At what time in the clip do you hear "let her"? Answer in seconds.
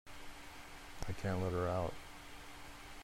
1.43-1.67